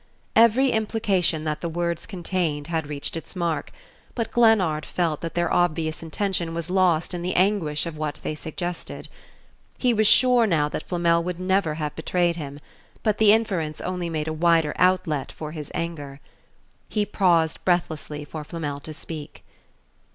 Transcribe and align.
Every 0.35 0.71
implication 0.71 1.43
that 1.43 1.61
the 1.61 1.69
words 1.69 2.07
contained 2.07 2.65
had 2.65 2.87
reached 2.89 3.15
its 3.15 3.35
mark; 3.35 3.71
but 4.15 4.31
Glennard 4.31 4.83
felt 4.83 5.21
that 5.21 5.35
their 5.35 5.53
obvious 5.53 6.01
intention 6.01 6.55
was 6.55 6.71
lost 6.71 7.13
in 7.13 7.21
the 7.21 7.35
anguish 7.35 7.85
of 7.85 7.97
what 7.99 8.19
they 8.23 8.33
suggested. 8.33 9.09
He 9.77 9.93
was 9.93 10.07
sure 10.07 10.47
now 10.47 10.69
that 10.69 10.87
Flamel 10.89 11.23
would 11.23 11.39
never 11.39 11.75
have 11.75 11.95
betrayed 11.95 12.37
him; 12.37 12.59
but 13.03 13.19
the 13.19 13.31
inference 13.31 13.79
only 13.79 14.09
made 14.09 14.27
a 14.27 14.33
wider 14.33 14.73
outlet 14.77 15.31
for 15.31 15.51
his 15.51 15.69
anger. 15.75 16.19
He 16.89 17.05
paused 17.05 17.63
breathlessly 17.63 18.25
for 18.25 18.43
Flamel 18.43 18.79
to 18.79 18.95
speak. 18.95 19.43